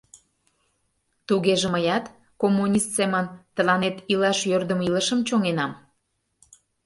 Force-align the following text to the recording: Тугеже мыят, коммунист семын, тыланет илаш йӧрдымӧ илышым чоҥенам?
Тугеже 1.27 1.67
мыят, 1.73 2.05
коммунист 2.41 2.89
семын, 2.97 3.25
тыланет 3.55 3.95
илаш 4.11 4.39
йӧрдымӧ 4.49 4.83
илышым 4.89 5.19
чоҥенам? 5.27 5.71